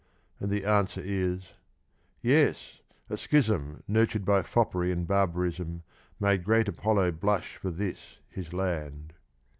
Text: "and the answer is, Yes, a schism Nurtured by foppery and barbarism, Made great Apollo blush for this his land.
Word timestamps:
"and 0.39 0.49
the 0.49 0.65
answer 0.65 0.99
is, 1.05 1.53
Yes, 2.23 2.79
a 3.07 3.15
schism 3.17 3.83
Nurtured 3.87 4.25
by 4.25 4.41
foppery 4.41 4.91
and 4.91 5.05
barbarism, 5.05 5.83
Made 6.19 6.43
great 6.43 6.67
Apollo 6.67 7.11
blush 7.11 7.57
for 7.57 7.69
this 7.69 8.17
his 8.27 8.51
land. 8.51 9.13